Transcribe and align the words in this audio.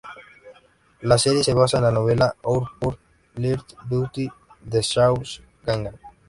La 1.01 1.19
serie 1.19 1.43
se 1.43 1.53
basa 1.53 1.77
en 1.77 1.83
la 1.83 1.91
novela 1.91 2.35
"Our 2.41 2.67
Pure 2.79 2.97
Little 3.35 3.63
Beauty" 3.87 4.29
de 4.61 4.81
Zhao 4.81 5.21
Gangan. 5.63 5.95